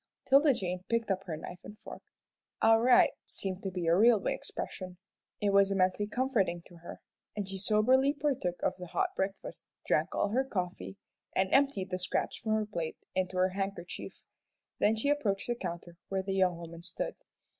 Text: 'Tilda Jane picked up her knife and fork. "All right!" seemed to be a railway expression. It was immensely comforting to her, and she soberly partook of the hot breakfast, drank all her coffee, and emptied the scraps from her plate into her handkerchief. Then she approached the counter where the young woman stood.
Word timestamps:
'Tilda 0.25 0.51
Jane 0.51 0.83
picked 0.89 1.11
up 1.11 1.25
her 1.25 1.37
knife 1.37 1.59
and 1.63 1.77
fork. 1.77 2.01
"All 2.59 2.81
right!" 2.81 3.11
seemed 3.23 3.61
to 3.61 3.69
be 3.69 3.85
a 3.85 3.95
railway 3.95 4.33
expression. 4.33 4.97
It 5.39 5.51
was 5.53 5.69
immensely 5.71 6.07
comforting 6.07 6.63
to 6.65 6.77
her, 6.77 7.01
and 7.35 7.47
she 7.47 7.59
soberly 7.59 8.11
partook 8.15 8.55
of 8.63 8.75
the 8.77 8.87
hot 8.87 9.09
breakfast, 9.15 9.67
drank 9.85 10.15
all 10.15 10.29
her 10.29 10.43
coffee, 10.43 10.97
and 11.35 11.53
emptied 11.53 11.91
the 11.91 11.99
scraps 11.99 12.35
from 12.35 12.53
her 12.53 12.65
plate 12.65 12.97
into 13.13 13.37
her 13.37 13.49
handkerchief. 13.49 14.23
Then 14.79 14.95
she 14.95 15.09
approached 15.09 15.45
the 15.45 15.53
counter 15.53 15.97
where 16.09 16.23
the 16.23 16.33
young 16.33 16.57
woman 16.57 16.81
stood. 16.81 17.13